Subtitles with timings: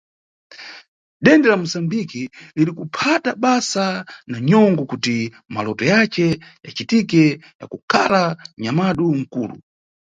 [1.23, 2.21] Dende la Musambiki
[2.55, 3.85] liri kuphata basa
[4.31, 5.15] na nyongo kuti
[5.53, 6.25] maloto yace
[6.65, 7.23] yacitike
[7.59, 8.21] ya kukhala
[8.61, 9.55] nyamadu nkulu.